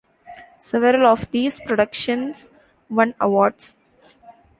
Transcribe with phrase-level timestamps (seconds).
[0.57, 2.49] Several of these productions
[2.89, 3.75] won awards.